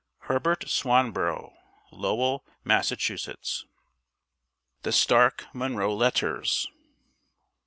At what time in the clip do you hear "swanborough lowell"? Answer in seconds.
0.67-2.43